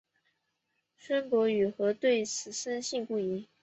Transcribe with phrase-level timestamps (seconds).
[0.97, 3.47] 孙傅与何对此深信不疑。